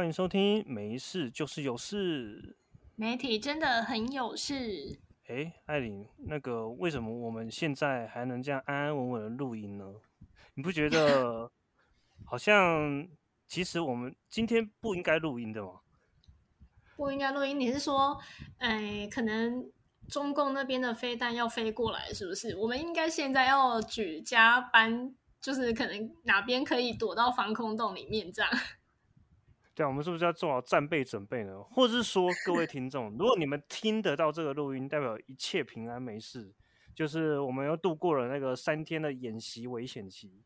[0.00, 2.56] 欢迎收听，没事就是有事。
[2.96, 4.98] 媒体真的很有事。
[5.28, 9.84] 哎，艾琳，那个为什么我们现在还能这样安安稳稳的录音呢？
[10.54, 11.52] 你不觉得
[12.24, 13.06] 好像
[13.46, 15.80] 其实我们今天不应该录音的吗？
[16.96, 17.60] 不应该录音？
[17.60, 18.18] 你是说，
[18.56, 19.70] 哎，可能
[20.08, 22.56] 中共那边的飞弹要飞过来，是不是？
[22.56, 28.50] 我们应该现在要举加班，就是可能哪边可以躲到防空洞里面这样。
[29.80, 31.62] 对，我们是不是要做好战备准备呢？
[31.62, 36.54] 或者是说，各位听众，如果你们听得到这个录音，代表一切平安没事，
[36.94, 40.44] 就是我们又度过了那个三天的演习危险期。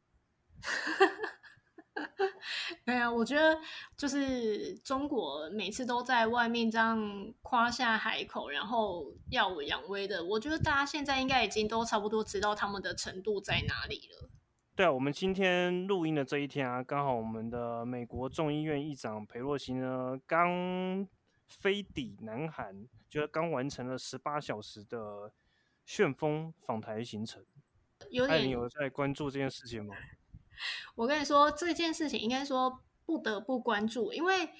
[2.86, 3.58] 对啊，我觉得
[3.96, 10.24] 就是中国每次都在外面这样夸下海口，然后耀武扬威的。
[10.24, 14.30] 我觉得大家现在应该已经都差不多知道他们的程度在哪里了。
[14.76, 21.06] 对啊，我们今天录音的这一天啊，刚好我们的美国众议院议长佩洛西呢刚
[21.46, 25.32] 飞抵南韩，就是刚完成了十八小时的
[25.84, 27.44] 旋风访台行程。
[28.10, 29.94] 有点有在关注这件事情吗？
[30.96, 34.50] 我跟你说，这件事情应该说不得不关注，因为。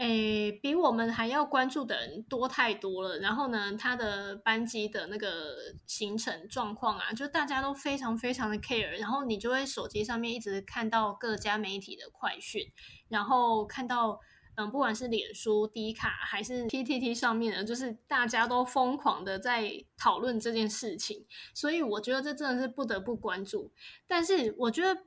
[0.00, 3.18] 诶，比我们还要关注的人多太多了。
[3.18, 5.56] 然后呢，他的班机的那个
[5.86, 8.98] 行程状况啊，就大家都非常非常的 care。
[8.98, 12.62] 然后你就会手机上面一直看到各家媒体的快讯，
[13.10, 14.18] 然后看到
[14.54, 21.26] 嗯，不管是脸书、D 卡还是 PTT 上面的，就是大家都疯狂的在讨论这件事情。
[21.54, 23.70] 所以我觉得这真的是不得不关注。
[24.08, 25.02] 但是我觉得，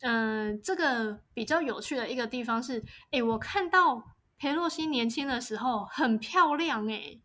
[0.00, 4.13] 嗯，这个比较有趣的一个地方是，诶，我看到。
[4.38, 7.18] 裴洛西年轻的时候很漂亮哎，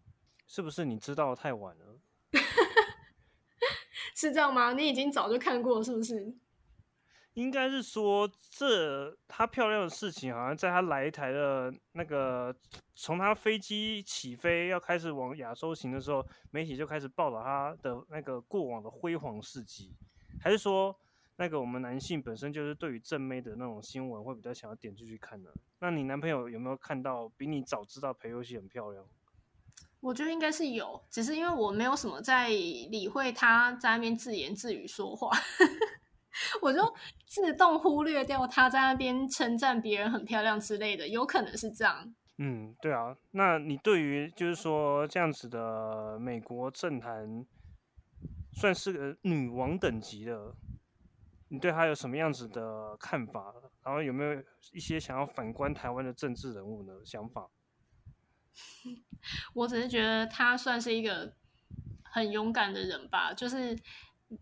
[0.48, 2.00] 是不是你知道太晚了？
[4.16, 4.74] 是这样吗？
[4.74, 6.34] 你已经早就看过是不是？
[7.34, 12.54] 应该是说，这她漂亮的事情，好像在她来台的那个，
[12.96, 19.96] 从她飞机起飞要开始往亚洲行的时候，媒体就开始报道她的那个过往的辉煌事迹，
[20.42, 20.98] 还是说？
[21.40, 25.50] 那个我们男性本身就是对于正妹的那种新闻会比较想要点进去看的。
[25.80, 29.06] 那你男朋友有没有看到比你早知道裴游戏很漂亮？
[30.02, 35.30] 我觉得应该是有，只是因为我没有什么在理会他在那边自言自语说话，
[36.62, 36.94] 我就
[37.26, 42.14] 自动忽略掉他在那边称赞别人很漂亮之类的，有可能是这样。
[42.38, 43.16] 嗯，对啊。
[43.32, 47.46] 那你对于就是说这样子的美国政坛，
[48.52, 50.54] 算是个女王等级的？
[51.50, 53.54] 你对他有什么样子的看法？
[53.84, 57.50] 然后有没有一些想要反观台湾的政治人物的想法？
[59.54, 61.34] 我只是觉得他算是一个
[62.04, 63.78] 很勇敢的人吧，就是，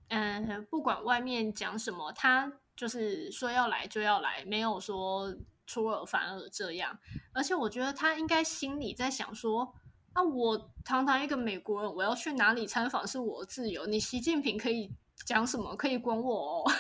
[0.10, 5.36] 嗯，不管外面讲什么，他就是说要来就要来，没有说
[5.66, 7.00] 出尔反尔这样。
[7.34, 9.74] 而且我觉得他应该心里在想说：
[10.14, 14.92] 啊，我堂堂一个美国人，我要去哪里参访是我自由，你习近平可以。
[15.26, 16.64] 讲什么可以管我？
[16.64, 16.72] 哦？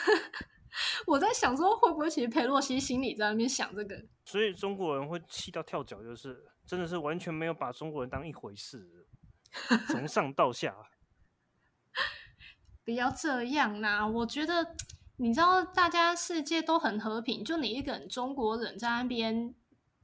[1.07, 4.05] 我在想说，会不会其实佩洛西心里在那边想这个？
[4.25, 9.07] 所以中国人会气到跳脚，就是真的是完全没有把中国人当一回事，
[9.87, 10.75] 从上到下。
[12.85, 14.05] 不要这样啦！
[14.05, 14.75] 我觉得
[15.17, 19.53] 你知道，大家世界都很和平，就你一个人中国人在那边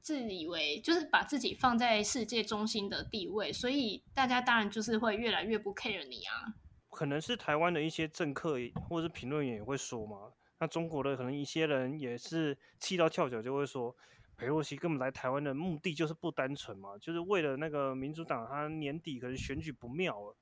[0.02, 6.54] 自以为就是把自己放在世界中心的地位，所以大家当然就是会越来越不 care 你啊。
[6.94, 8.56] 可能是台湾的一些政客
[8.88, 13.94] 或者是评论员也会说嘛，那中国的可能一些人也是气到跳脚，就会说，
[14.36, 20.36] 裴洛西根本来台湾的目的就是不单纯嘛，就是为了那个民主党他年底可能选举不妙了，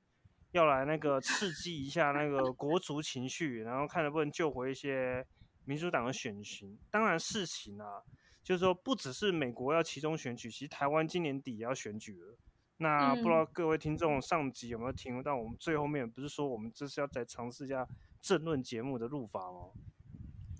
[0.51, 5.25] 要来那个刺激一下那个国足情绪，然后看能不能救回一些
[5.65, 6.77] 民主党的选情。
[6.91, 8.03] 当然事情啊，
[8.43, 12.37] 就是说不只是美国要其中选举，其实台湾今年底也要选举了。
[12.83, 15.35] 那不知道各位听众上集有没有听到？
[15.37, 17.87] 我们最后面不是说我们这是要再尝试一下
[18.21, 19.69] 政论节目的录法吗？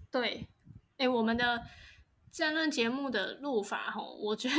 [0.10, 0.48] 对，
[0.98, 1.62] 哎，我们的
[2.32, 4.56] 政论节目的录法哈，我觉得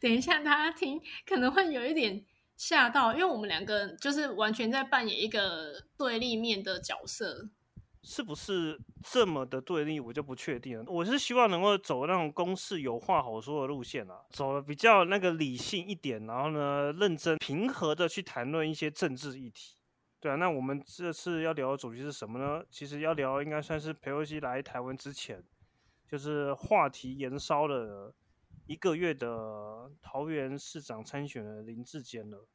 [0.00, 2.24] 等一下大家听可能会有一点
[2.56, 7.50] 吓到，因为我们两个就是完全在扮演一个对立面的角色。
[8.02, 10.84] 是不是这么的对立，我就不确定了。
[10.88, 19.76] 我是希望能够走那种公事有话好说的路线啊，走的比较那个理性一点，然后呢，认真平和的去谈论一些政治议题。
[20.18, 22.64] 对啊，那我们这次要聊的主题是什么呢？
[22.70, 25.42] 其实要聊应该算是裴洛西来台湾之前，
[26.06, 28.14] 就是话题延烧了
[28.66, 32.46] 一个月的桃园市长参选的林志坚了。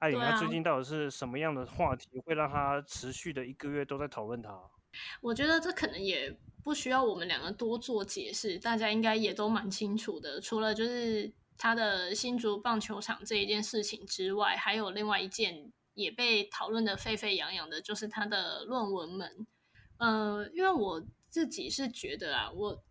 [0.00, 4.60] 艾琳，他最近到底是什么样的话题会让他持续的一个月都在讨论他？
[5.20, 10.40] 我觉得这可能也不需要我们两个多做解释，大家应该也都蛮清楚的。
[10.40, 19.46] 除了就是他的新竹棒球场这一件事情之外，还有另外一件也被讨论的沸沸扬扬的，就是他的论文们。
[19.98, 22.82] 呃，因为我自己是觉得啊，我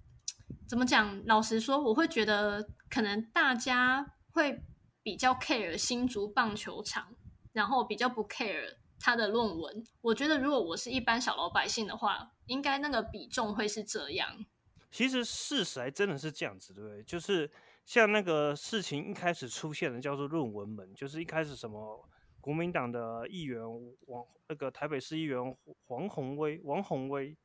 [0.67, 1.21] 怎么讲？
[1.25, 4.63] 老实说，我会觉得可能大家会
[5.03, 7.13] 比较 care 新竹棒球场，
[7.51, 9.83] 然后比较不 care 他的论文。
[9.99, 14.45] 我觉得如果我是一般小老百姓的话，应该那个比重会是这样。
[14.89, 17.03] 其实事实还真的是这样子，对不对？
[17.03, 17.51] 就是
[17.83, 22.07] 像那个事情一开始出现的叫做论文门，就是一开始什么
[22.39, 23.61] 国民党的议员
[24.07, 25.37] 王那个台北市议员
[25.85, 27.35] 黄宏威王宏威，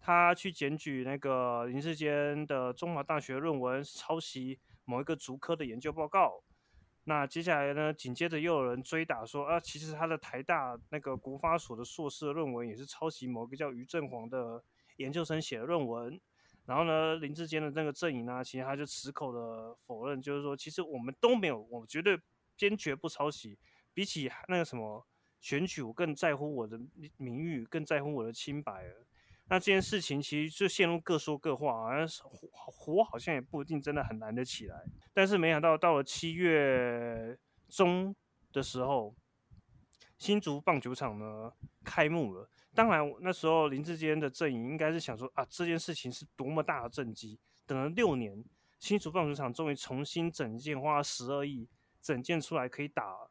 [0.00, 6.42] 他去检举那个林志坚的中华大学论文抄袭某一个竹科的研究报告。
[7.04, 14.62] 那接下来呢，紧接着又有人追打说啊，其实他的台大那个国发所的硕士论文也是抄袭某个叫于振煌的
[14.96, 16.18] 研究生写的论文。
[16.66, 22.18] 然后呢，林志坚的那个阵营呢，其实他就矢口的否认，就是说，其实我们都没有，我绝对
[22.56, 23.58] 坚决不抄袭。
[23.92, 25.06] 比起那个什么
[25.42, 26.80] 选举，我更在乎我的
[27.18, 28.86] 名誉，更在乎我的清白。
[29.48, 34.84] 那这件事情其实就陷入各说各话，好像是火好像也不一定真的很难得起来。
[35.12, 37.38] 但是没想到到了七月
[37.68, 38.16] 中
[38.52, 39.14] 的时候，
[40.16, 41.52] 新竹棒球场呢
[41.84, 42.48] 开幕了。
[42.74, 47.38] 当然，那时候林志坚的阵营应该是想说啊，这件事情是多么大的政绩。
[47.66, 48.42] 等了六年，
[48.78, 51.68] 新竹棒球场终于重新整建，花了十二亿
[52.00, 53.28] 整建出来可以打。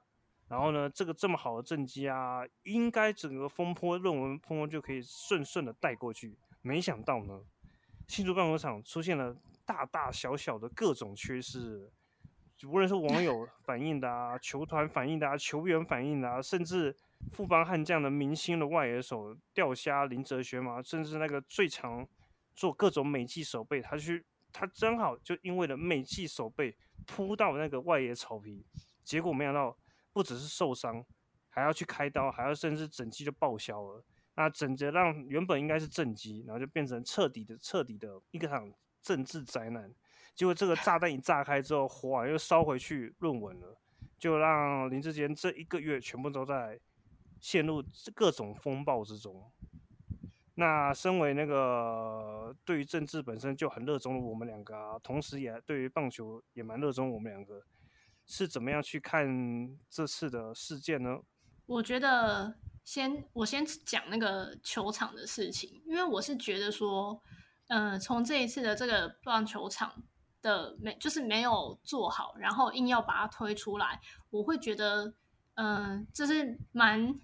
[0.54, 6.38] 然后呢，这个这么好的政绩啊，应该整个风波论文风波就可以顺顺的带过去。
[6.62, 7.42] 没想到呢，
[8.08, 9.36] 新竹棒球场出现了
[9.66, 11.92] 大大小小的各种缺失，
[12.68, 16.96] 无论是网友 反映的啊，球团反映的啊，球员反映的啊，甚至。
[17.32, 22.06] 富邦悍将的明星的外野手钓虾林哲学嘛，甚至那个最常
[22.54, 26.76] 做各种美技手背，他去他正好就因为了美技手背
[27.08, 28.66] 扑到那个外野草皮，
[29.06, 29.74] 结果没想到
[30.14, 31.04] 不只是受伤，
[31.50, 34.04] 还要去开刀，还要甚至整季就报销了。
[34.36, 38.72] 那整着让原本应该是正机，然后就变成彻底的彻底的一个场
[39.02, 39.94] 政治灾难。
[40.34, 43.78] 结果这个炸弹一炸开之后，火又烧回去论文了，
[44.18, 46.80] 就让林志坚这一个月全部都在。
[47.44, 47.84] 陷入
[48.16, 49.52] 各种风暴之中。
[50.56, 57.62] 那身为那个对于政治本身就很热衷的我们两个啊，同时也对于棒球也蛮热衷，我们两个
[58.26, 59.28] 是怎么样去看
[59.90, 61.20] 这次的事件呢？
[61.66, 67.22] 我觉得先我先讲那个球场的事情，因为我是觉得说，
[67.68, 70.04] 嗯，从这一次的这个棒球场
[70.42, 74.00] 的没就是没有做好，然后硬要把它推出来，
[74.30, 75.14] 我会觉得，
[75.56, 77.20] 嗯，这是蛮。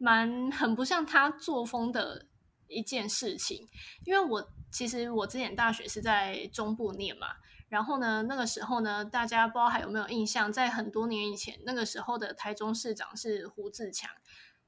[0.00, 2.24] 蛮很不像他作风的
[2.68, 3.66] 一件事情，
[4.04, 7.34] 因为我其实我之前大学是在中部念嘛，
[7.68, 14.10] 然后呢，那个时候呢，大家不知道还有没有印象，在很多年以前，那个时候的台中市长是胡志强，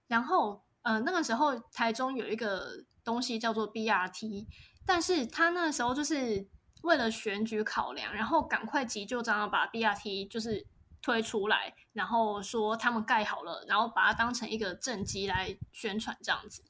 [0.07, 4.47] 然后呃，那个时候台中有一个东西叫做 BRT，
[4.85, 6.49] 但是他那个时候就是
[6.83, 10.67] 为了选举考量，然后赶快急救章把 BRT 就是。
[11.03, 16.63] 推出来，然后说他们盖好了，然后把它当成一个政绩来宣传这样子。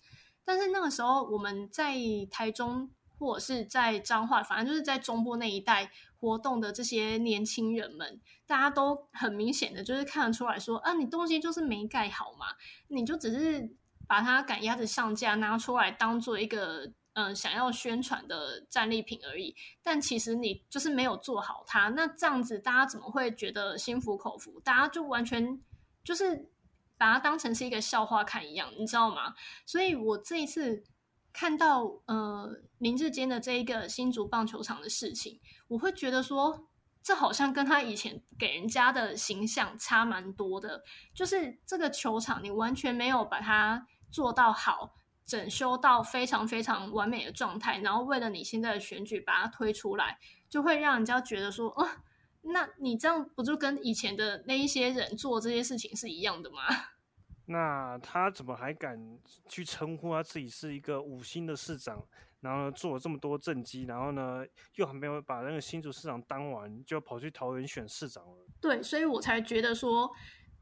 [0.44, 1.96] 但是那个时候我们在
[2.30, 2.88] 台中
[3.20, 12.46] 或者是在彰化，反正就是在中部那一带活动的这些年轻人们，大家都很明显的就是看得出来说，啊，你东西就是没盖好嘛，
[12.88, 13.70] 你就只是
[14.08, 16.92] 把它赶鸭子上架拿出来当做一个。
[17.14, 24.60] 嗯，想要宣传的战利品而已，但其实你就是没有做好它，那这样子大家怎么会觉得心服口服？
[24.60, 25.60] 大家就完全
[26.04, 26.48] 就是
[26.96, 29.34] 把它当成是一个笑话看一样，你知道吗？
[29.66, 30.84] 所以我这一次
[31.32, 36.68] 看到呃林志坚的这一个新竹棒球场的事情，我会觉得说，
[37.02, 40.82] 这好像跟他以前给人家的形象差蛮多的，
[41.14, 44.94] 就是这个球场你完全没有把它做到好。
[45.26, 50.18] 整修到非常非常完美的状态，然后为了你现在的选举把它推出来，
[50.48, 51.88] 就会让人家觉得说，哦，
[52.42, 56.58] 那你这样不就跟以前的那一些人做这些事情是一样的吗？
[57.46, 59.18] 那他怎么还敢
[59.48, 62.04] 去称呼他自己是一个五星的市长？
[62.40, 64.44] 然后呢，做了这么多政绩，然后呢，
[64.76, 68.46] 又还没有把那个新竹市长当完，就跑去桃园选市长了。
[68.60, 70.10] 对，所以我才觉得说，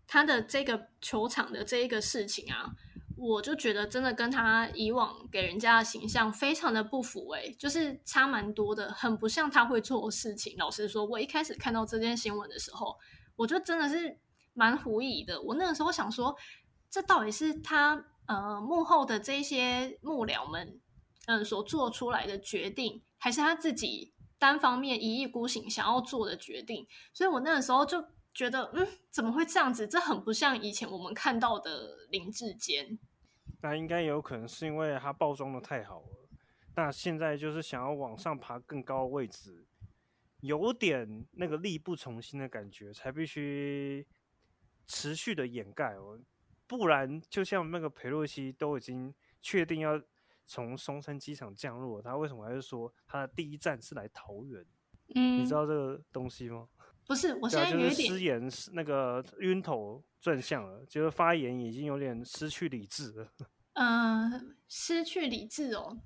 [0.07, 2.73] 他的这个球场的这一个事情啊。
[3.21, 10.57] 我就觉得真的跟他以往给人家的形象非常的不符诶，就是差蛮多的，很不像他会做的事情。
[10.57, 12.97] 老实说，我一开始看到这件新闻的时候，
[13.35, 14.17] 我就真的是
[14.55, 15.43] 蛮狐疑的。
[15.43, 16.33] 我那个时候想说，
[16.91, 20.81] 这到底是他呃幕后的这些幕僚们
[21.27, 26.87] 嗯所做出来的决定，还是他自己单方面一意孤行想要做的决定？
[27.13, 29.87] 所以我那个时候就觉得，嗯，怎么会这样子？
[29.87, 32.99] 这很不像以前我们看到的林志坚。
[33.61, 36.29] 那应该有可能是因为他包装的太好了，
[36.77, 39.67] 那现在就是想要往上爬更高的位置，
[40.41, 44.07] 有点那个力不从心的感觉，才必须
[44.87, 46.21] 持续的掩盖哦，
[46.69, 50.01] 不然就像那个裴洛西都已经确定要
[50.47, 54.65] 从松山机场降落，他为什么还是说他的第一站是来桃园？
[55.15, 56.69] 嗯，你知道这个东西吗？
[57.09, 63.33] 不是，我现在有一点是失言，那个晕头转向了，就是发言已经有点失去理智了。
[63.73, 65.99] 嗯， 失去理智哦。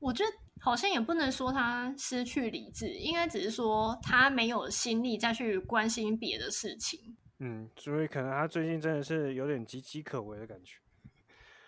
[0.00, 0.30] 我觉得
[0.60, 7.16] 好像也不能说他失去理智，应该只是说他没有心力再去关心别的事情。
[7.46, 10.78] 嗯，所以可能他最近真的是有点岌岌可危的感觉。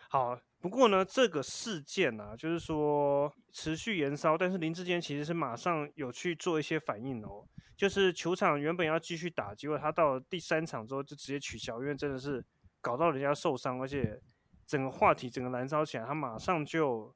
[0.09, 7.47] 好，不过呢，这个事件啊，就是说持续延烧，但是林志坚其实是马上有去做一些反应哦。
[7.77, 12.43] 就是球场原本要继续打，结果他到了第三场之后就直接取消，因为真的是
[12.81, 14.19] 搞到人家受伤，而且
[14.67, 17.15] 整个话题整个燃烧起来，他马上就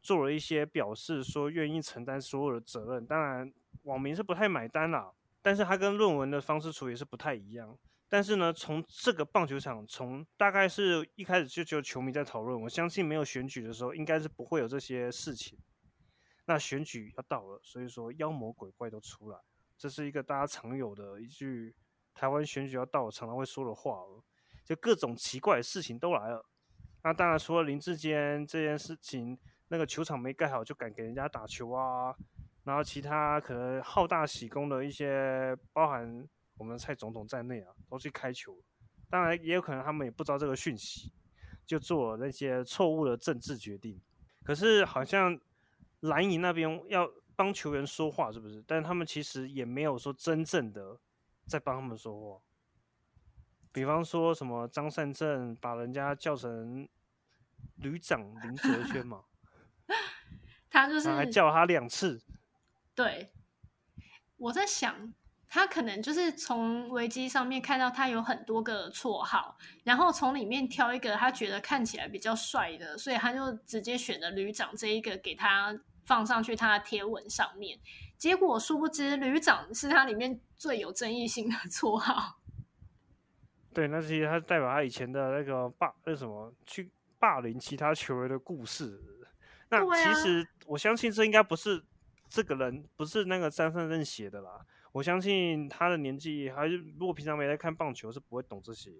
[0.00, 3.04] 做了一些表示，说愿意承担所有的责任。
[3.04, 3.52] 当然，
[3.82, 5.10] 网民是不太买单啦，
[5.42, 7.76] 但是他跟论文的方式处理是不太一样。
[8.08, 15.58] 但是呢，从这个棒球场，从大概是一开始就只有球迷在讨论，我相信没有选举的时候，应该是不会有这些事情。
[16.46, 19.38] 那选举要到了，所以说妖魔鬼怪都出来，
[19.76, 21.76] 这是一个大家常有的一句
[22.14, 24.24] 台湾选举要到了常常会说的话哦，
[24.64, 26.42] 就各种奇怪的事情都来了。
[27.04, 29.38] 那当然，除了林志坚这件事情，
[29.68, 32.14] 那个球场没盖好就敢给人家打球啊，
[32.64, 36.26] 然后其他可能好大喜功的一些，包含
[36.58, 38.58] 我们的蔡总统在内啊，都去开球。
[39.08, 41.12] 当然，也有可能他们也不知道这个讯息，
[41.64, 43.98] 就做了那些错误的政治决定。
[44.44, 45.38] 可是好像
[46.00, 48.62] 蓝营那边要帮球员说话，是不是？
[48.66, 50.98] 但是他们其实也没有说真正的
[51.46, 52.42] 在帮他们说话。
[53.72, 56.88] 比方说什么张善政把人家叫成
[57.76, 59.24] 旅长林哲轩嘛，
[60.68, 62.20] 他就是还叫他两次。
[62.94, 63.30] 对，
[64.36, 65.14] 我在想，
[65.48, 77.78] 他可能就是从维基上面看到他有很多个绰号，然后从里面挑一个他觉得看起来比较帅的，所以他就直接选了旅长这一个给他放上去他的贴文上面。
[78.18, 82.38] 结果殊不知，旅长是他里面最有争议性的 绰号。
[83.72, 89.00] 对，那其实他代表他以前的那个霸那什么去霸凌其他球员的故事。
[89.70, 91.84] 那其实我相信这应该不是
[92.28, 94.66] 这个人，不是那个张善任写的啦。
[94.92, 98.90] 我相信他的年纪还是，如果平常没在看棒球，是不会懂这些。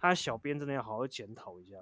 [0.00, 1.76] 他小编真的要好好检讨一下。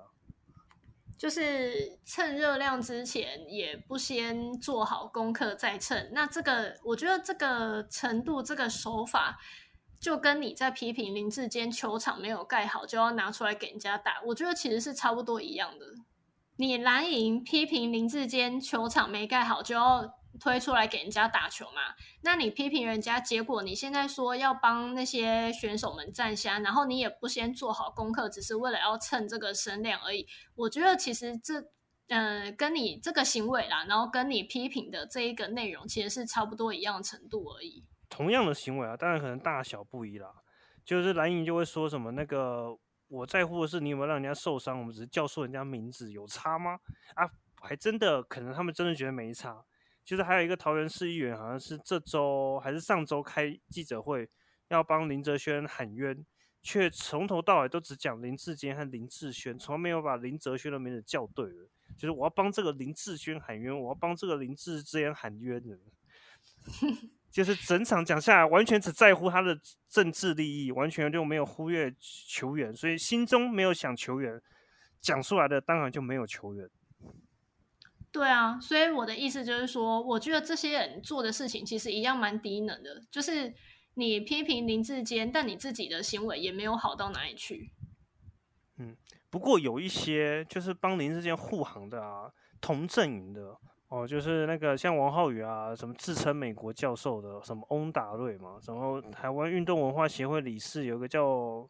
[1.16, 6.10] 就是蹭热量之前，也不先做好功课再蹭。
[6.12, 9.38] 那这个，我觉得这个程度，这个手法，
[10.00, 15.86] 就跟你在批评林志坚球场没有盖好，就要拿出来给人家打，我觉得其实是差不多一样的。
[16.56, 21.94] 你蓝营批评林志坚球场没盖好，就要推出来给人家打球嘛？
[22.22, 30.26] 那你批评人家，结果你现在说要帮那些选手们站下，然后你也不先做好功课，只是为了要蹭这个声量而已。
[30.54, 31.70] 我觉得其实这，
[32.08, 37.84] 呃，跟你这个行为啦，然后跟你批评的这一个内容，其实是差不多一样程度而已。
[38.08, 40.28] 同样的行为啊，当然可能大小不一啦。
[40.84, 42.76] 就是蓝莹就会说什么那个
[43.08, 46.78] 我在乎的是你有没有让人家受伤，我们只是叫错人家名字，有差吗？
[47.14, 47.30] 啊，
[47.62, 49.64] 还真的可能他们真的觉得没差。
[50.04, 54.28] 就是还有一个桃园市议员，好像是这周还是上周开记者会，
[54.68, 56.24] 要帮林哲轩喊冤，
[56.62, 61.68] 却从头到尾都只讲林志坚和林志轩，从来没有把林哲轩的名字叫对了。
[61.96, 65.78] 就是我要帮这个林志轩喊冤，我要帮这个林志坚喊冤的。
[67.30, 69.58] 就是整场讲下来，完全只在乎他的
[69.88, 74.40] 政治利益，完全就没有忽略球员，所以心中没有想球员，
[75.00, 76.68] 讲出来的当然就没有球员。
[78.14, 83.52] 对啊，所以我的意思就是说，我觉得这些人做的事情其实一样蛮低能的，就是
[83.94, 87.72] 你批评林志坚，但你自己的行为也没有好到哪里去。
[88.78, 88.96] 嗯
[89.28, 92.30] 不过有一些就是帮林志坚护航的啊，
[92.60, 101.68] 同阵营的哦，就是那个像王浩宇啊，什么自称美国教授的，什么翁达瑞嘛，然后台湾运动文化协会理事有个叫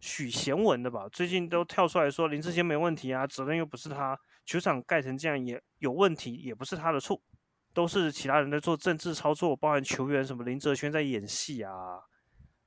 [0.00, 7.20] 许贤文的吧，最近都跳出来说林志坚没问题啊，责任又不是他，球场盖成这样也有问题，也不是他的错，
[7.72, 12.00] 都是其他人在做政治操作，包含球员什么林哲轩在演戏啊，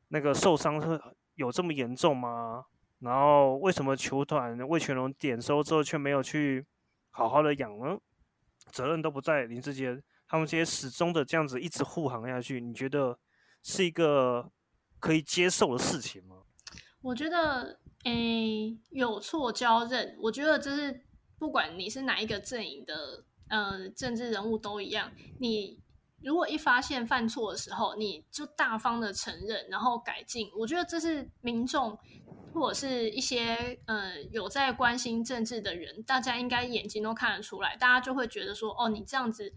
[0.10, 1.00] 那个受伤是
[1.36, 2.66] 有这么严重吗？
[3.00, 6.66] 然后为什么球团魏全龙点收之后却没有去
[7.12, 7.98] 好好的养呢？
[8.72, 13.18] 责任都不在林志坚，他们这些始终的这样子一直护航下去，你觉得
[13.64, 14.52] 是一个
[15.00, 16.36] 可以接受的事情吗？
[17.02, 20.18] 我觉得，诶，有错交认。
[20.22, 21.02] 我觉得这是
[21.38, 25.12] 不管你是哪一个阵营的，呃，政治人物都一样。
[25.40, 25.80] 你
[26.22, 30.52] 如果一发现犯错的时候，你就大方的承认，然后改进。
[30.58, 31.98] 我觉得这是民众
[32.54, 39.54] 或者是一些呃有在关心政治的人，大家应该眼睛都看得出来，大家就会觉得说，哦，你这样子，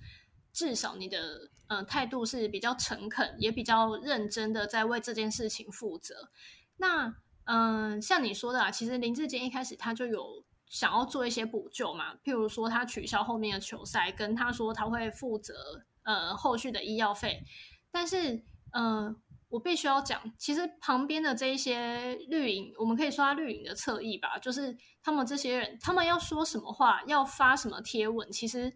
[0.52, 6.28] 至少你的呃态度是比较诚恳，也比较认真的在为这件事情负责。
[6.76, 17.42] 那嗯，像你说的啊，其实林志坚一开始他就有想要做一些补救嘛，譬如说他取消后面的球赛，跟他说他会负责呃后续的医药费。
[17.90, 19.14] 但是，呃，
[19.49, 28.72] 我必须要讲，其实旁边的这一些绿营，我们可以说他绿营的侧翼吧，就是他们这些人，他们要说什么话，要发什么贴文，其实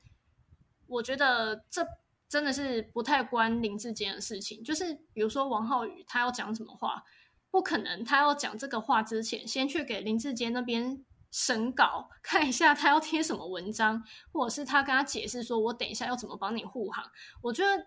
[0.89, 1.87] 我觉得这
[2.29, 4.63] 真的是不太关林志坚的事情。
[4.65, 7.05] 就是比如说王浩宇，他要讲什么话。
[7.57, 17.03] 不可能，他要讲这个话之前，先去给林志坚那边审稿，看一下他要贴什么文章，或者是他跟他解释说，我等一下要怎么帮你护航。
[17.41, 17.87] 我觉得，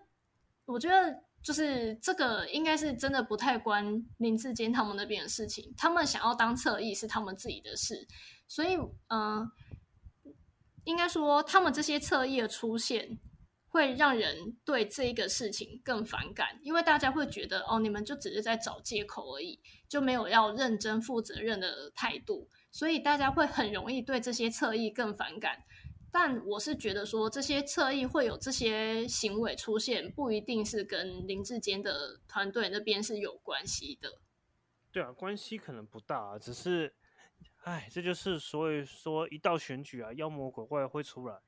[0.64, 8.08] 我觉得就是这个应该是真的不太关林志坚他们那边的事情，他们想要当侧翼是他们自己的事，
[8.48, 9.48] 所以，嗯，
[10.82, 13.20] 应该说他们这些侧翼的出现。
[13.70, 25.62] 会让人对这一个事情更反感，因为大家会觉得哦，你们就只是在找借口而已，就没有要认真负责任的态度，所以大家会很容易对这些侧翼更反感。
[26.12, 34.18] 但我是觉得说，这些侧翼会有这些行为出现，不一定是跟林志坚的团队那边是有关系的。
[34.90, 36.92] 对啊，关系可能不大，只是，
[37.62, 41.38] 哎，这就是所以说一到选举啊，妖魔鬼怪会出来。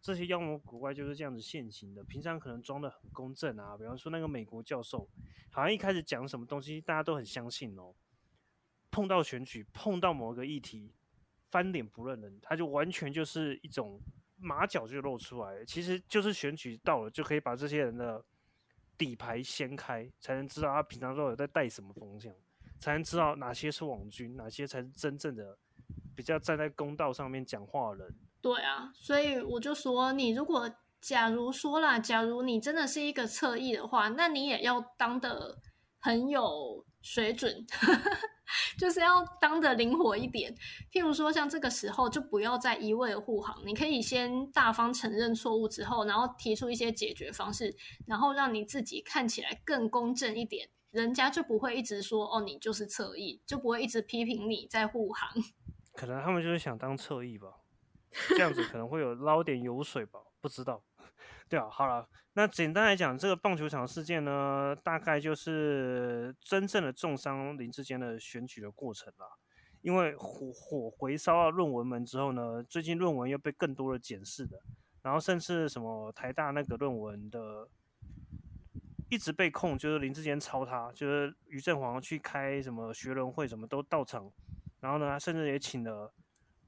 [0.00, 5.08] 这些妖魔鬼怪就是这样子现形的，平常可能装的很公正啊，比方说那个美国教授，
[5.50, 7.94] 好像一开始讲什么东西大家都很相信哦，
[8.90, 10.92] 碰到选举，碰到某个议题，
[11.50, 14.00] 翻脸不认人，他就完全就是一种
[14.36, 18.24] 马脚就露出来，其实就是选举到了就可以把这些人的
[18.96, 22.32] 底牌掀开，才能知道他平常都有在带什么风向，
[22.78, 25.58] 才能知道哪些是网军，哪些才是真正的
[26.14, 28.14] 比较站在公道上面讲话的人。
[28.40, 30.70] 对啊，所以我就说，你如果
[31.00, 35.58] 假如说啦，假如你真的是一个侧翼的话，那你也要当的
[35.98, 37.66] 很有水准，
[38.78, 40.54] 就是要当的灵活一点。
[40.92, 55.30] 譬如说，像这个时候就不要再一味的护航，你可以先大方承认错误之后，然后提出一些解决方式，然后让你自己看起来更公正一点，人家就不会一直说哦，你就是侧翼，就不会一直批评你在护航。
[55.92, 57.57] 可能他们就是想当侧翼吧。
[58.28, 60.82] 这样子可能会有捞点油水吧，不知道。
[61.48, 69.26] 对啊，好了，那简单来讲，这个棒球场事件呢，大概就是真正的重伤林志坚的选举的过程啦。
[69.80, 74.60] 因为火火回烧到论文门之后呢，最近论文又被更多的检视的，
[75.02, 77.66] 然后甚至什么台大那个论文的
[79.08, 84.30] 一直被控，就是林志坚抄他，就是于振煌去开什么学伦会，什么都到场，
[84.80, 86.12] 然后呢，甚至也请了。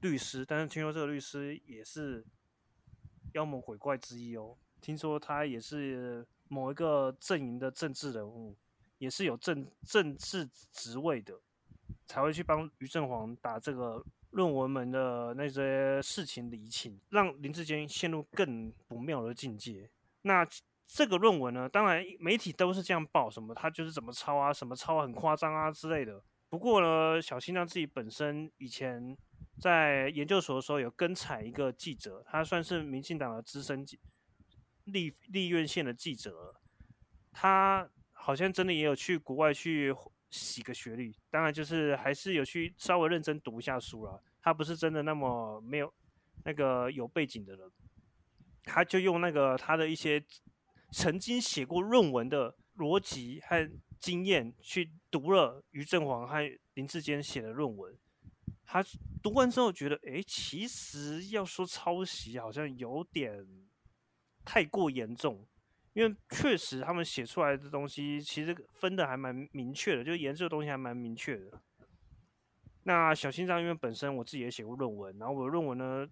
[0.01, 2.25] 律师，但是听说这个律师也是
[3.33, 4.57] 妖魔鬼怪之一哦。
[4.81, 8.57] 听说他也是某一个阵营的政治人物，
[8.97, 11.39] 也是有政政治职位的，
[12.07, 19.87] 才会去帮于正煌打这个论文门的那些事情理清，让林志坚陷入更不妙的境界。
[20.23, 20.43] 那
[20.87, 26.23] 这个论文呢，当然媒体都是这样报，什么他就是怎么抄啊，什么抄很夸张啊之类的。
[26.49, 29.15] 不过呢，小新让自己本身以前。
[29.61, 33.99] 在研究所的时候，有跟采一个记者，他算是民进党的资深记
[34.85, 36.55] 立立院线的记者，
[37.31, 39.95] 他好像真的也有去国外去
[40.31, 44.23] 洗个学历，当然就是还是有去稍微认真读一下书了。
[44.41, 45.93] 他不是真的那么没有
[46.43, 47.71] 那个有背景的人，
[48.63, 50.23] 他就用那个他的一些
[50.91, 53.69] 曾经写过论文的逻辑和
[53.99, 56.39] 经验去读了于正煌和
[56.73, 57.95] 林志坚写的论文。
[58.71, 58.81] 他
[59.21, 63.45] 读完之后觉得，哎，其实要说抄袭，好像有点
[64.45, 65.45] 太过严重，
[65.91, 71.61] 因为确实他们写出来的东西，其实分的还蛮明确的，就研究的东西还蛮明确的。
[72.83, 76.07] 那小心脏，因为本身我自己也写过论文，然后我的论文呢，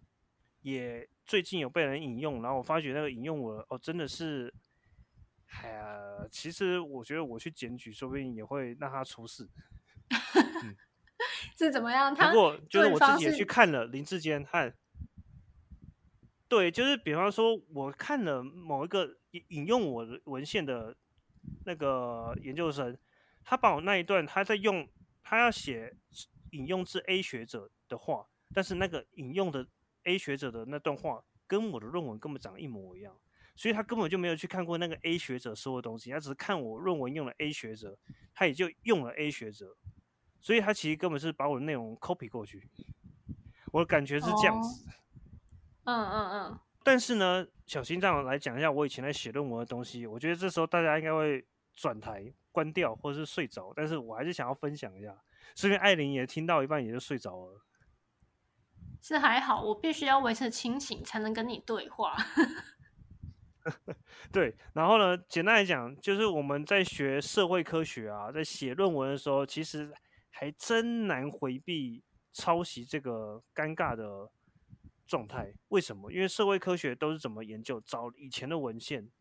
[0.59, 4.53] 也最近有被人引用，然后我发觉那个引用我，哦，真的是，
[5.61, 9.49] 哎呀，其实我觉得我去检举，说不定也会让他出事。
[11.65, 12.15] 是怎么样？
[12.15, 14.73] 他不过就是我自己也去看了林志坚和
[16.47, 20.95] 对，就是比方说，我看了某一个引引用我的文献的
[21.65, 22.97] 那个研究生，
[23.43, 24.87] 他把我那一段他在用，
[25.21, 25.93] 他要写
[26.51, 29.67] 引用自 A 学者的话，但是那个引用的
[30.05, 33.15] A 学者的那段话跟我的论文根本长得一模一样，
[33.55, 37.99] 所以他根本就没有去看过那个 A 学者说的东西，他只是看我论文用了 A 学者，
[38.33, 39.77] 他也就用了 A 学者，
[40.41, 42.67] 所以他其实根本是把我的内容 copy 过去，
[43.71, 44.85] 我的感觉是这样子。
[45.85, 46.59] 嗯嗯嗯。
[46.83, 55.15] 但是呢，小心脏来讲一下我以前在写论文的东西，我觉得这时候大家应该会转台关掉或者是睡着，但是我还是想要分享一下。
[55.55, 57.61] 顺便艾琳也听到一半也就睡着了。
[59.01, 62.15] 是还好，我必须要维持清醒才能跟你对话。
[64.31, 69.93] 对，然后呢，简单来讲，就是我们在学社会科学啊，在写论文的时候，其实
[70.39, 74.31] 还真难回避抄袭这个尴尬的
[75.05, 75.53] 状态。
[75.67, 76.09] 为什么？
[76.13, 77.81] 因为社会科学都是怎么研究？
[77.81, 79.11] 找以前的文献，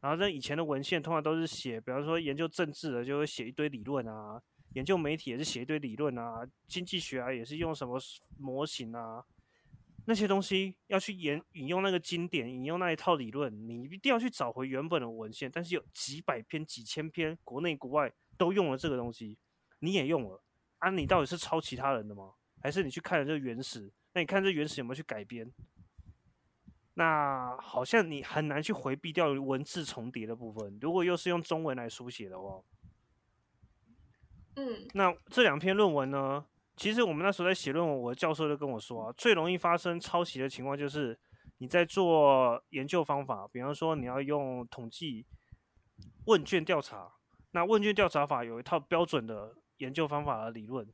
[0.00, 4.40] 然后在以前的文献通常都是写，比方说研究政治的，就会写一堆理论啊。
[4.74, 8.00] 研究媒体也是写一堆理论啊，经济学啊也是用什么
[8.38, 9.24] 模型啊，
[10.06, 15.50] 那些东西要去引引用那个经典，引用那一套理论，你一定要去找回原本的文献。
[15.52, 19.36] 但是有几百篇、几千篇，国内国外都用了这个东西，
[19.80, 20.40] 你也用了
[20.80, 20.90] 啊？
[20.90, 22.32] 你到底是抄其他人的吗？
[22.60, 23.90] 还是你去看了这原始？
[24.12, 25.50] 那你看这原始有没有去改编？
[26.94, 30.78] 那好像你很难去回避掉文字重叠的部分。
[30.82, 32.60] 如果又是用中文来书写的话。
[34.56, 36.44] 嗯，那这两篇论文呢？
[36.76, 41.18] 其实我们那时候在写论文，我的教授就跟我说啊，最容易发生抄袭的情况就是
[41.58, 45.26] 你在做研究方法，比方说你要用统计
[46.26, 47.12] 问卷调查，
[47.52, 50.88] 那问卷调查法有一套标准的研究方法的理论，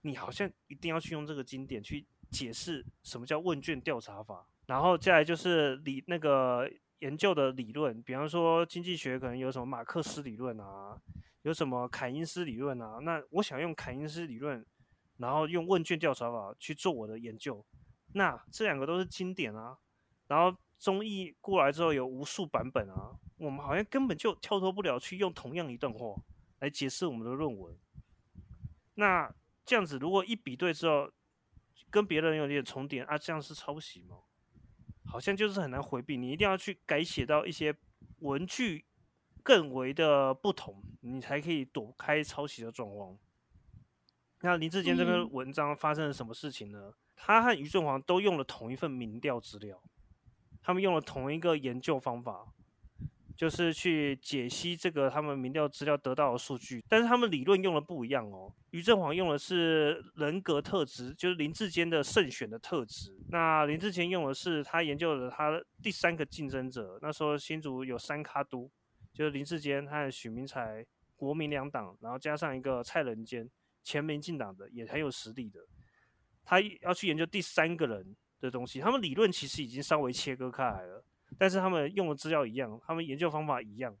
[0.00, 11.00] 你好像一定要去用这个经典去解释什么叫问卷调查法，然后再来就是理那个研究的理论，比方说经济学可能有什么马克思理论啊。
[11.42, 12.98] 有什么凯因斯理论啊？
[13.02, 14.62] 那我想用凯因斯理论，
[15.16, 17.64] 然后用问卷调查法去做我的研究。
[18.12, 19.78] 那这两个都是经典啊。
[20.26, 26.14] 然后中译过来之后有无数版本啊，我们好像根本就跳脱不了去用同样一段话
[26.58, 27.74] 来解释我们的论文。
[28.98, 29.32] 那
[29.64, 31.10] 这样子如果一比对之后
[31.90, 34.16] 跟别人有点重叠啊，这样是抄袭吗？
[35.04, 37.74] 好像就是很难回避，你一定要去改写到一些
[38.18, 38.84] 文具。
[39.40, 43.16] 更为的不同，你才可以躲开抄袭的状况。
[44.42, 46.92] 那林志坚这篇文章发生了什么事情呢？
[47.16, 49.82] 他和于振煌都用了同一份民调资料，
[50.60, 52.52] 他们用了同一个研究方法，
[53.38, 58.52] 就是去解析这个他们民调资料得到的数据，但是他们理论用的不一样哦。
[58.70, 63.16] 余振煌用的是人格特质，就是林志坚的胜选的特质。
[63.28, 68.68] 那林志坚用的是他研究的他第三个竞争者，那时候新竹有三咖都。
[69.14, 70.84] 就是林志坚和许明才，
[71.16, 73.48] 国民两党，然后加上一个蔡仁坚，
[73.82, 75.60] 前民进党的，也很有实力的。
[76.44, 81.04] 他要去研究第三个人的东西，他们理论其实已经稍微切割开来了，
[81.36, 83.96] 但是他们用的资料一样，他们研究方法一样，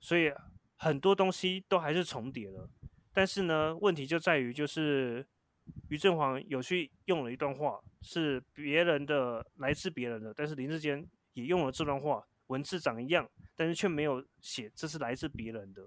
[0.00, 0.32] 所以
[0.76, 2.68] 很多东西都还是重叠了。
[3.12, 5.26] 但是呢，问题就在于，就是
[5.88, 12.24] 于振煌有去用了一段话，是别人的，来自别人的，但是林志坚也用了这段话。
[12.48, 15.86] 文字长一样，但是却没有写这是来自别人的。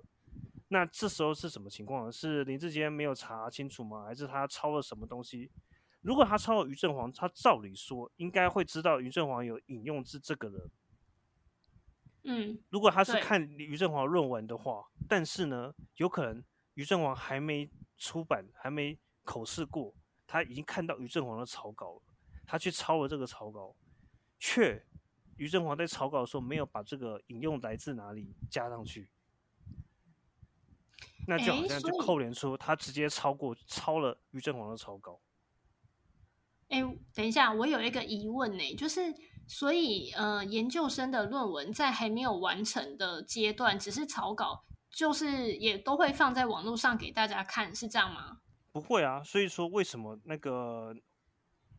[0.67, 2.11] 那这时候是什么情况？
[2.11, 4.03] 是林志坚没有查清楚吗？
[4.05, 5.49] 还是他抄了什么东西？
[6.01, 10.71] 如果他抄了于正煌，他照理说应该会知道于正煌有引用自这个人。
[12.23, 19.95] 嗯，如果他是看于正煌论文的话，但是呢，有可能于正煌还没出版，还没口试过，
[20.27, 22.01] 他已经看到于正煌的草稿了，
[22.45, 23.75] 他去抄了这个草稿，
[24.37, 24.85] 却。
[25.37, 29.09] 于正煌在草稿的时候没有把这个引用来自哪里加上去，
[31.25, 35.19] 那就好像就扣连出他直接超过抄了于正煌的草稿。
[36.71, 36.81] 哎，
[37.13, 39.13] 等一下，我有一个疑问呢，就是
[39.45, 48.39] 所以呃，研究生的论文在还没有完成的阶段，只是草稿，就是也都会放在网络上给大家看，是这样吗？
[48.71, 50.95] 不会啊，所以说为什么那个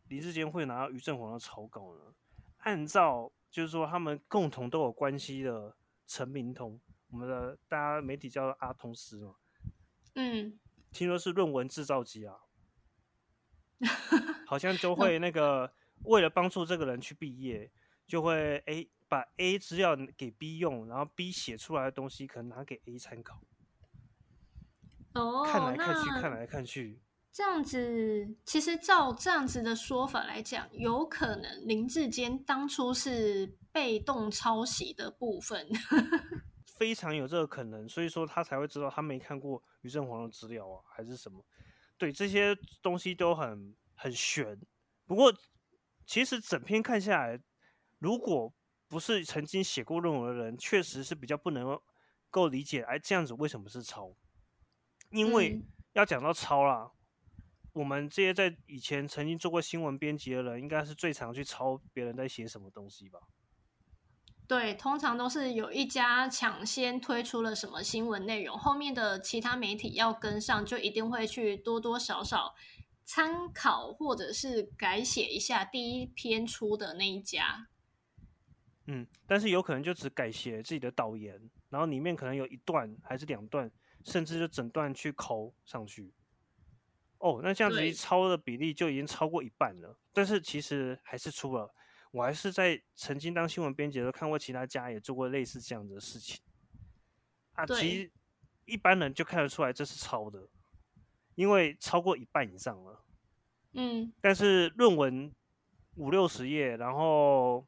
[0.09, 2.13] 李志坚会拿到于振煌的草稿呢？
[2.59, 5.75] 按照就是说，他们共同都有关系的
[6.05, 6.79] 陈明通，
[7.09, 9.33] 我们的大家媒体叫阿通师嘛，
[10.13, 10.59] 嗯，
[10.91, 12.35] 听说是论文制造机啊，
[14.45, 15.71] 好像就会那个
[16.03, 17.71] 为了帮助这个人去毕业，
[18.07, 23.41] 就会 A 把 A 资料给 B 用，然后 B 写出来的东西可能拿给 A 参考，
[25.13, 26.99] 哦，看来看去看来看去，
[27.31, 35.67] 这样子，其实照这样子的说法来讲，有可能林志坚当初是被动抄袭的部分，
[36.75, 41.43] 非常有这个可能，所以说他才会知道他没看过于正煌的资料啊，还是什么？
[41.97, 44.59] 对，这些东西都很很悬。
[45.05, 45.33] 不过，
[46.05, 47.39] 其实整篇看下来，
[47.99, 48.53] 如果
[48.87, 51.79] 不是曾经写过论文的人，确实是比较不能
[52.29, 54.15] 够理解，哎，这样子为什么是抄？
[55.09, 55.61] 因为
[55.93, 56.91] 要讲到抄啦。
[57.73, 63.19] 我们这些在以前曾经做过新闻编辑的人，应该是最常去抄别人在写什么东西吧？
[64.47, 72.53] 对，通常都是有一家抢先推出了什么新闻内容，后面的其他媒体要跟上，就一定会去多多少少
[73.05, 77.67] 参考或者是改写一下第一篇出的那一家。
[78.85, 83.71] 嗯，但是有可能就只改写自己的导言，然后里面可能有一段还是两段，
[84.03, 86.13] 甚至就整段去抠上去。
[87.19, 91.73] 哦，那这样子一抄的比例就已经超过一半了，但是其实还是出了。
[92.11, 96.41] 我还是在曾经当新闻编辑的时候看过其他家也做过类似这样的事情。
[97.53, 98.11] 啊，其实
[98.65, 100.49] 一般人就看得出来这是抄的，
[101.35, 103.03] 因为超过一半以上了。
[103.73, 105.33] 嗯，但是论文
[105.95, 107.65] 五六十页，然后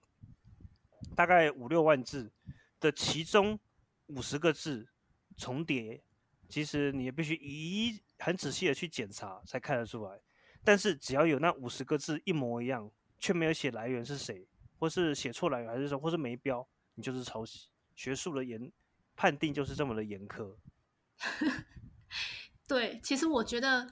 [1.15, 2.31] 大概五六万字
[2.79, 3.59] 的其中
[4.07, 4.87] 五十个字
[5.37, 6.01] 重叠，
[6.49, 7.99] 其实你也必须一。
[8.17, 10.17] 很仔细的去检查才看得出来，
[10.63, 14.47] 但是只要有那五十个字一模一样，却没有写来源是谁，
[14.79, 17.67] 或是写错来源还是说，或是没标，你就是抄袭。
[17.93, 18.71] 学术的严
[19.17, 20.55] 判定就是这么的严苛。
[22.67, 23.87] 对，其实我觉得，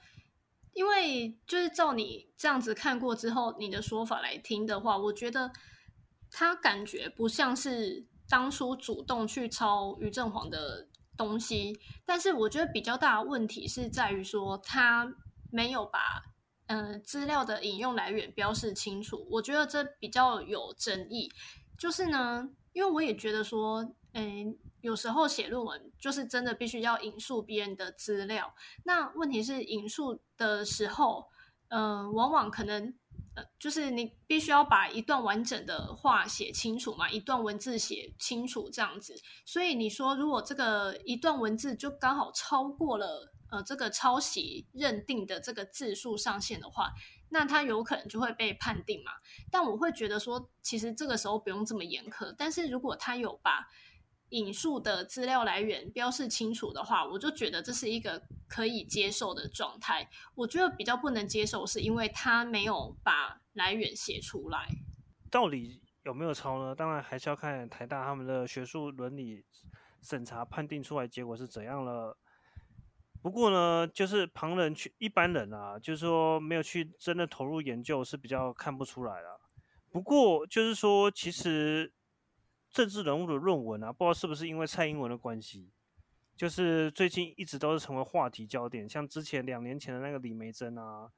[0.72, 5.50] 因为就是照你这样子看过之后，你的说法来听的话，我觉得
[6.30, 10.88] 他感觉不像是当初主动去抄于正煌的。
[11.16, 15.08] 东西，但是我觉得比较大的问题是在于说他
[15.52, 16.24] 没有把
[16.66, 21.30] 嗯资料的引用来源标示清楚，我觉得这比较有争议。
[21.78, 31.26] 就是呢，因为我也觉得说，嗯，有时候写论文就是真的必须要引述别人的资料，那问题是引述的时候，
[31.68, 32.94] 嗯，往往可能。
[33.36, 39.20] 呃，就是你必须要把一段完整的话写清楚嘛，一段文字写清楚这样子。
[39.44, 46.92] 所以你说，如果这个一段文字就刚好超过了呃这个抄袭认定的这个字数上限的话，
[47.30, 49.10] 那它有可能就会被判定嘛。
[49.50, 52.32] 但我会觉得说，其实这个时候不用这么严苛。
[52.38, 53.68] 但是如果他有把
[54.34, 60.10] 引述的资料来源标示清楚的话，我就觉得这是一个可以接受的状态。
[60.34, 64.68] 我觉得比较不能接受，是因为他没有把来源写出来。
[65.30, 66.74] 到底有没有抄呢？
[66.74, 69.44] 当然还是要看台大他们的学术伦理
[70.02, 72.18] 审查判定出来结果是怎样了。
[73.22, 79.40] 不过呢，就是旁人去一般人啊，就是说没有去真的投入研究是比较看不出来了。
[79.92, 81.93] 不过就是说，其实。
[82.74, 85.70] 政治人物的论文啊，不知道是不是因为蔡英文的关系，
[86.36, 88.88] 就是最近一直都是成为话题焦点。
[88.88, 91.08] 像之前两年前的那个李梅珍啊，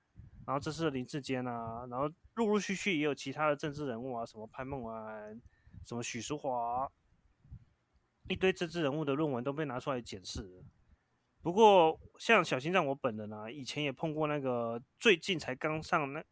[0.46, 5.40] 然后这是林志坚啊，然后陆陆续续也有其他的政治人物啊，什么潘孟安、
[5.86, 6.86] 什么许淑华，
[8.28, 10.62] 一堆政治人物的论文都被拿出来检视。
[11.40, 16.22] 不过像小心脏我本人啊，以前也碰过那个最近才刚上那。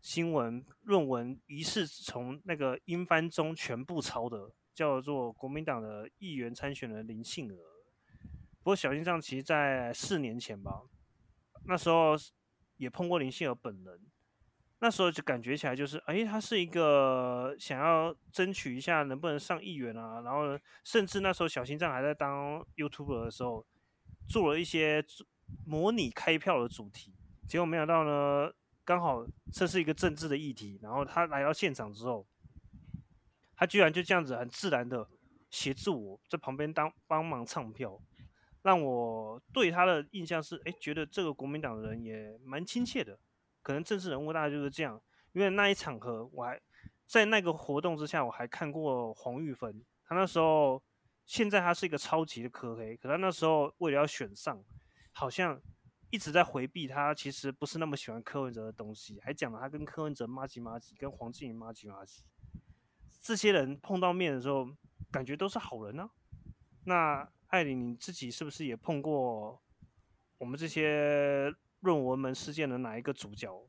[0.00, 7.56] 新闻论文疑似从那个英翻中全部抄的，叫做国民党的议员参选人林信娥。
[8.60, 10.82] 不过小心脏其实在四年前吧，
[11.64, 12.14] 那时候
[12.76, 14.00] 也碰过林信娥本人，
[14.78, 23.66] 那时候就感觉起来就是，哎，他是一个想要争取一下能不能上议员啊，然后甚至那时候小心脏还在当 YouTuber 的时候，
[24.28, 25.04] 做了一些
[25.66, 27.12] 模拟开票的主题，
[27.48, 28.52] 结果没想到呢。
[28.88, 29.22] 刚好
[29.52, 32.26] 这是一个政治的议题，然后他来到现场之后，
[33.54, 35.06] 他居然就这样子很自然的
[35.50, 38.00] 协助我在旁边当帮忙唱票，
[38.62, 43.18] 让我对他的印象是，哎，觉得这个国民党的人也蛮亲切的。
[43.60, 44.98] 可能政治人物大概就是这样，
[45.32, 46.58] 因为那一场合我还
[47.04, 50.82] 在那个活动之下，我还看过黄玉芬，他那时候
[51.26, 54.64] 现在他是一个超级的科黑，可他那时候为了要选上，
[55.12, 55.60] 好像。
[56.10, 62.24] 一直在回避他，其实不是那么喜欢柯文哲的东西，还讲了他跟柯文哲妈吉妈吉，跟黄静怡妈吉妈吉，
[63.20, 64.66] 这些人碰到面的时候，
[65.10, 66.08] 感觉都是好人呢。
[66.86, 69.60] 那艾琳，你自己是不是也碰过
[70.38, 73.68] 我们这些论文门事件的哪一个主角？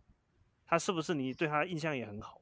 [0.66, 2.42] 他是不是你对他印象也很好？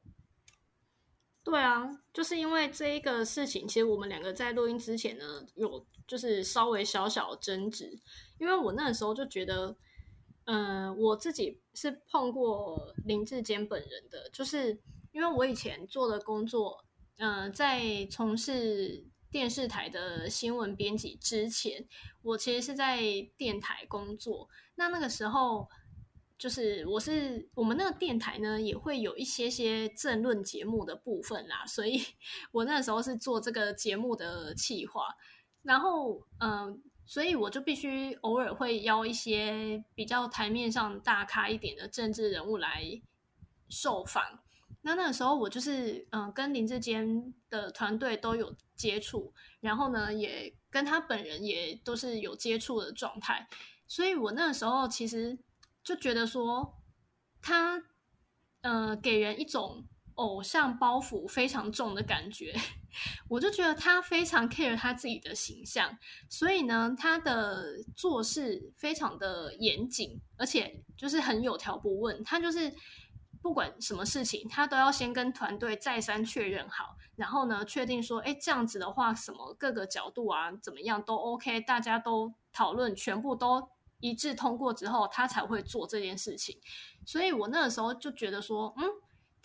[1.43, 7.99] 对啊，就是因为这一个事情，其实我们两个在录音之前呢，有就是稍微小小争执，
[8.37, 9.75] 因为我那时候就觉得。
[10.49, 14.81] 嗯，我自己是碰过林志坚本人的，就是
[15.11, 16.85] 因为我以前做的工作，
[17.17, 21.85] 嗯，在从事电视台的新闻编辑之前，
[22.21, 23.01] 我其实是在
[23.35, 24.47] 电台工作。
[24.75, 25.67] 那那个时候，
[26.37, 32.01] 就是我是我们那个电台呢，也会有一些些政论节目的部分啦，所以
[32.53, 35.09] 我那时候是做这个节目的企划，
[35.61, 36.81] 然后嗯。
[37.07, 43.01] 所以我就必须偶尔会邀一些比较台面上大咖一点的政治人物来
[43.69, 44.41] 受访。
[44.81, 53.47] 那那个时候我就是嗯，跟林志坚的团队都有接触，然后呢，也跟他本人也都是有接触的状态。
[53.87, 55.39] 所以我那个时候其实
[55.83, 56.77] 就觉得说，
[57.41, 57.83] 他
[58.61, 62.53] 呃给人一种偶像包袱非常重的感觉。
[63.29, 65.97] 我就觉得他非常 care 他自己的形象，
[66.29, 72.23] 所以呢，他的做事非常的严谨，而且就是很有条不紊。
[72.23, 72.73] 他就是
[73.41, 86.59] 不管什么事情，他都要先跟团队再三确认好，然后呢，确定说，哎，这样子的话，什么各个角度啊，怎么样都 OK，大家都讨论，全部都一致通过之后，他才会做这件事情。
[87.05, 88.87] 所以我那个时候就觉得说，嗯。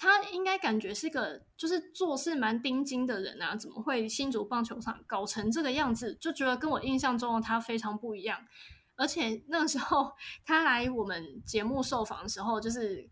[0.03, 6.13] 他应该感觉是个就是做事蛮钉钉的人啊，怎么会新竹棒球场搞成这个样子？
[6.21, 8.41] 就觉得跟我印象中的他非常不一样。
[8.97, 10.11] 而且那时候
[10.45, 13.09] 他来我们节目受访的时候，就是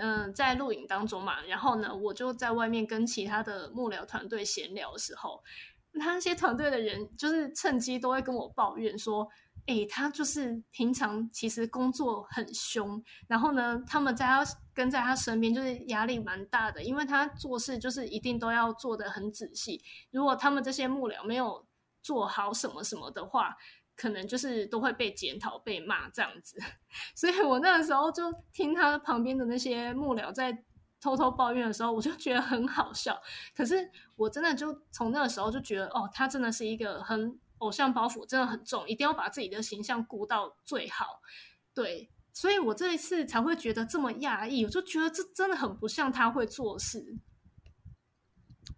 [0.00, 5.42] 嗯在录影当中嘛，然后呢我就在外面跟其他的幕僚团队闲聊的时候，
[5.90, 9.28] 那些团队的人就是趁机都会跟我抱怨说。
[9.70, 19.80] 哎，他就是平常其实工作很凶，然后呢，他们在他跟在他身边就是压力蛮大的，因为他做事就是一定都要做的很仔细。
[20.10, 21.64] 如果他们这些幕僚没有
[22.02, 23.56] 做好什么什么的话，
[23.94, 26.58] 可能就是都会被检讨、被骂这样子。
[27.14, 30.64] 所以我那个时候就听他旁边的那些幕僚在
[31.00, 33.16] 偷偷抱怨的时候，我就觉得很好笑。
[33.56, 37.38] 可是我真的就从那个时候就觉得，哦，他真的是一个很。
[37.60, 41.22] 偶像包袱真的很重，一定要把自己的形象顾到最好。
[41.72, 47.16] 对，所以我这一次才会觉得这么讶异，我就觉得这真的很不像他会做事。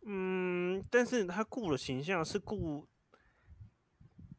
[0.04, 2.86] 嗯，但是他顾了形象是顾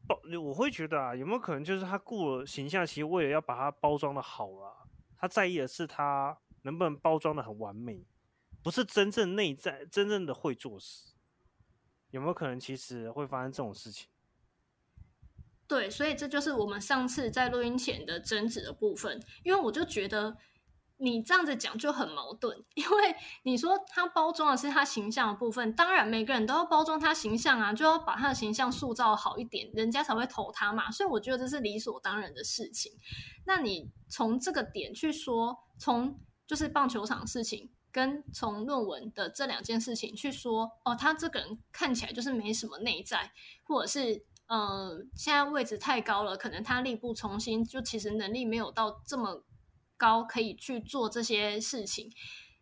[0.06, 8.06] 包，我会觉得啊，有没有可能就是他顾了形象，其实为了要把它包装的好啊，他在意的是他能不能包装的很完美，
[8.62, 11.14] 不是真正内在真正的会做事。
[12.10, 14.08] 有没有可能其实会发生这种事情？
[15.66, 19.20] 对，所以这就是我们上次在录音前的争执的部分。
[19.42, 20.36] 因为我就觉得
[20.98, 30.90] 你这样子讲就很矛盾， 因为你说他包装的是他形象的部分，当然每个人都要包装他形象啊，就要把他的形象塑造好一点，人家才会投他嘛。
[30.90, 32.92] 所以我觉得这是理所当然的事情。
[33.46, 43.32] 那你从这个点去说，从就是棒球场事情，跟从论文的这两件事情去说，哦，他这个人看起来就是没什么内在，
[43.64, 44.26] 或者是。
[44.46, 49.42] 嗯，现在位置太高了，可能他力不从心，就其实能力没有到这么
[49.96, 52.10] 高，可以去做这些事情。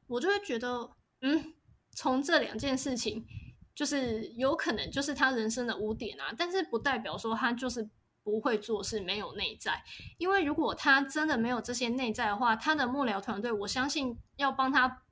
[0.07, 0.91] 我就会觉得，
[1.21, 1.55] 嗯，
[1.91, 3.27] 从这两件事情，
[3.75, 7.91] 就是有可能就是他人生的污点啊，但是不代表说他就是
[8.23, 9.83] 不会做事，没有内在。
[10.19, 15.03] 因为如果他真的没有这些内在的话，他的幕僚团队，我相信要帮他。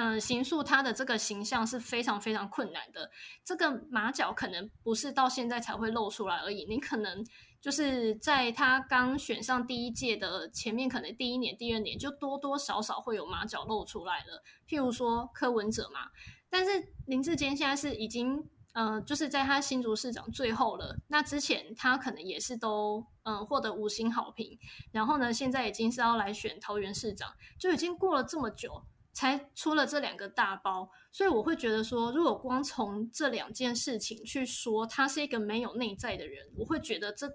[0.00, 3.10] 嗯，刑诉他的这个形象是非常非常困难的。
[3.42, 7.26] 这个马脚可能不是到现在才会露出来而已，你可能
[7.60, 14.44] 就是在他刚选上第一届的前面，可能第一年、第二年就多多少少会有马脚露出来了。
[14.68, 16.12] 譬如说柯文哲嘛，
[16.48, 20.96] 但是林志坚现在是已经，嗯，就是在他新竹市长最后了。
[21.08, 24.60] 那之前他可能也是都，嗯，获得五星好评。
[24.92, 28.84] 然后呢，现在已经是要来选桃园市长，就已经过了这么久。
[29.18, 37.28] 才出了这两个大包，所以我会觉得说，如果光从这两件事情去说他是一个没有内在的人，我会觉得这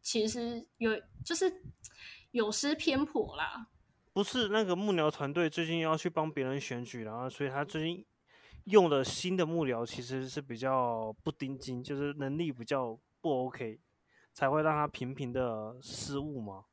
[0.00, 1.62] 其实有就是
[2.30, 3.68] 有失偏颇啦。
[4.14, 8.06] 不是那个幕僚团队最近要去帮别人选举，然后所以他最近
[8.64, 13.78] 用的新的幕僚其实是比较不盯紧，就是能力比较不 OK，
[14.32, 16.64] 才会让他频频的失误吗？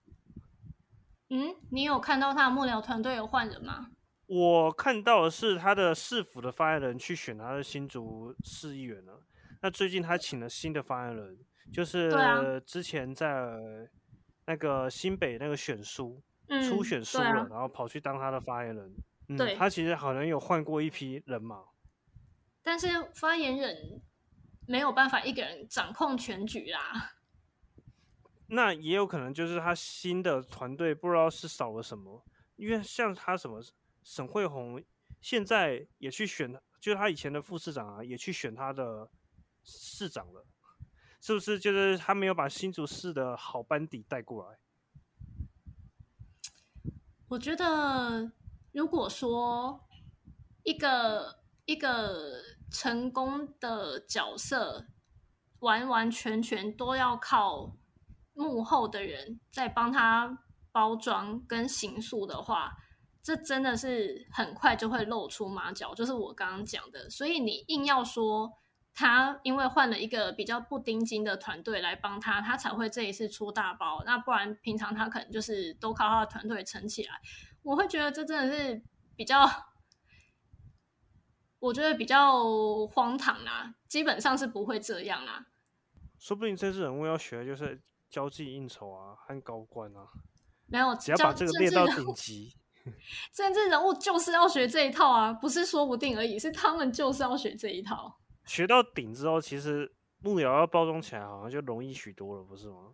[1.32, 3.90] 嗯，你有看到他的幕僚团队有换人吗？
[4.28, 9.22] 我看到的是他的市府的发言人去选他的新竹市议员了。
[9.62, 11.38] 那最近他请了新的发言人，
[11.72, 13.46] 就是之前在
[14.46, 16.22] 那个新北那个选书
[16.70, 18.94] 初选输了，然后跑去当他的发言人。
[19.38, 21.64] 对，他其实好像有换过一批人马，
[22.62, 24.02] 但是发言人
[24.68, 27.14] 没有办法一个人掌控全局啦。
[28.48, 32.24] 那也有可能就是他新的团队不知道是少了什么，
[32.58, 33.64] 因为像他什么
[34.04, 34.84] 沈惠宏
[35.22, 39.10] 现在也去选，就是他以前的副市长啊，也去选他的
[39.64, 40.46] 市长了，
[41.22, 41.58] 是不是？
[41.58, 44.60] 就是他没有把新竹市的好班底带过来。
[47.30, 48.32] 我觉得，
[48.74, 49.88] 如果说
[50.64, 54.88] 一个一个成功的角色，
[55.60, 57.78] 完完全全都要靠
[58.34, 62.76] 幕后的人在帮他包装跟行塑的话，
[63.24, 65.96] 这真的是很快就会露出马脚。
[65.96, 68.52] 就是我刚刚讲的，所以你硬要说
[68.94, 74.04] 他因为换了一个比较不盯紧的团队来帮他，他才会这一次出大包。
[74.06, 77.22] 那不然平常他可能就是都靠他的团队撑起来。
[77.64, 78.84] 我会觉得这真的是
[79.16, 79.50] 比较，
[81.60, 85.46] 我觉得比较荒唐啦，基本上是不会这样啦。
[86.20, 90.10] 说不定这次人物要学的就是交际应酬啊，和高官啊。
[90.66, 92.56] 没有，只要把这个列到顶级，
[93.34, 98.20] 政治人物就是要学这一套啊，不是说不定而已，是他们就是要学这一套。
[98.46, 102.94] 学到顶之后，其实幕僚要包装起来，好像就容易许多了，不是吗？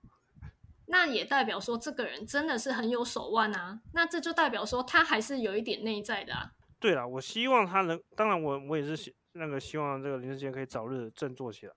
[0.85, 6.51] 那也代表说这个人真的是很有手腕啊，那这就代表说他还是有一点内在的啊。
[6.79, 11.73] 对啦，我希望他能，当然我我也是希那个希望这个林志坚可以早日振作起来。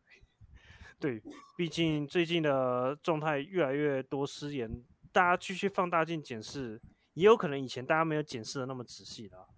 [0.99, 1.21] 对，
[1.57, 4.71] 毕竟最近的状态越来越多失言，
[5.13, 6.81] 大家继续放大镜检视，
[7.15, 9.49] 也有可能以前大家没有检视的那么仔细了，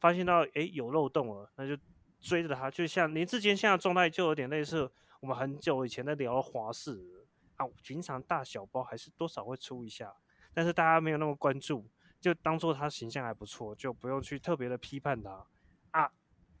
[0.00, 1.80] 发现到诶有漏洞了，那就
[2.20, 4.90] 追着他，就像林志坚现在状态就有点类似
[5.20, 7.20] 我们很久以前在聊华视。
[7.56, 10.16] 啊，平常大小包还是多少会出一下，
[10.54, 11.86] 但是大家没有那么关注，
[12.18, 15.46] 就当做他形象还不错，就不用去特别的批判他。
[15.90, 16.10] 啊，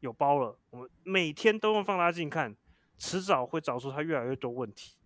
[0.00, 2.54] 有包了，我们每天都用放大镜看，
[2.98, 4.96] 迟早会找出他越来越多问题。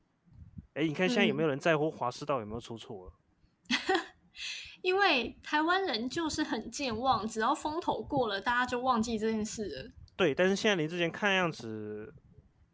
[0.75, 3.13] 哎，你看现在有没有人在乎华师道有没有出错了？
[4.87, 9.91] 因为台湾人就是很健忘，只要风头过了，大家就忘记这件事了。
[10.15, 12.15] 对，但是现在林志坚看样子，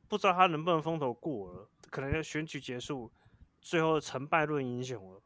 [0.09, 1.71] 不知道他能不能风头过了。
[1.89, 3.11] 可能要选举结束，
[3.63, 5.23] 最后成败论英雄了。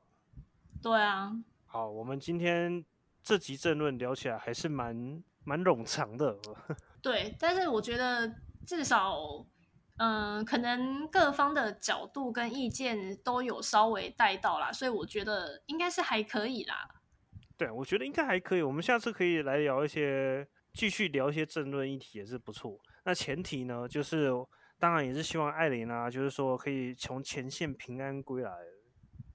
[0.80, 1.32] 对啊。
[1.64, 2.84] 好，我们今天
[3.20, 6.38] 这集政论聊起来还是蛮蛮冗长的。
[7.02, 8.32] 对，但是我觉得
[8.64, 9.44] 至少，
[9.98, 16.88] 嗯，可能各方的角度跟意见都有稍微带到啦，所以我觉得应该是还可以啦。
[17.56, 18.62] 对，我觉得应该还可以。
[18.62, 22.78] 我们下次可以来聊一些，继续聊一些政论议题也是不错。
[23.04, 24.30] 那前提呢，就是。
[24.78, 28.52] 当然也是希望艾琳啊，就是说可以从前线平安归来，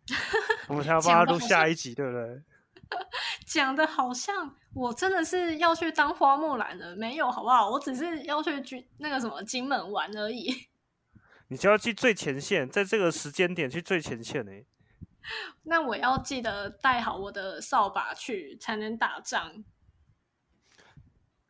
[0.69, 2.39] 我们才要帮他录下一集，对不对？
[3.45, 7.69] 讲的好像我真的是要去当花木兰了，没有好不好？
[7.69, 10.67] 我只是要去去那个什么金门玩而已。
[11.49, 14.51] 你就要去最前线，在这个时间点去最前线呢？
[15.63, 19.63] 那我要记得带好我的扫把去，才能打仗。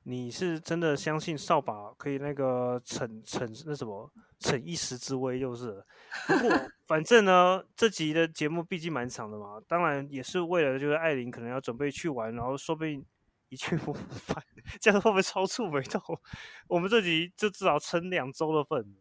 [0.04, 5.84] 你是真的相信扫把可以那个逞逞那什么逞一时之威就是？
[6.28, 6.50] 不过
[6.88, 13.06] 反正呢，这集的节目毕竟蛮长的嘛，当然也是为了就是艾琳可能要准备去玩，然后说不定
[13.50, 14.44] 一去 不复返，
[14.80, 16.02] 这样会不会超出没到？
[16.68, 18.96] 我们这集就至少撑两周的份。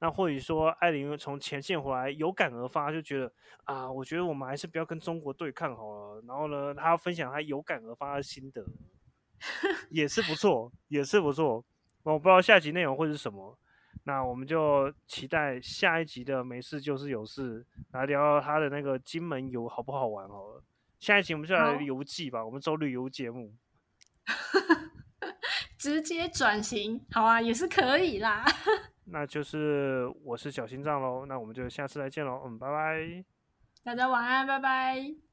[0.00, 3.32] 那或许说艾琳从前线回来有感而发，就觉得
[3.64, 6.22] 啊，我觉得我们还是不要跟中国对抗好了。
[6.28, 8.64] 然后呢，他要分享他有感而发的心得。
[9.90, 11.64] 也是不错，也是不错。
[12.02, 13.58] 我不知道下集内容会是什么，
[14.04, 20.62] 那我们就期待下一集的没事就是有事来聊聊他的那个金门游好不好玩好了。
[20.98, 23.54] 下一集我们就来游记吧，我们走旅游节目，
[25.78, 28.44] 直接转型，好啊，也是可以啦。
[29.10, 33.24] 那就是我是小心脏喽，那我们就下次再见喽，嗯，拜拜，
[33.84, 35.27] 大家晚安，拜拜。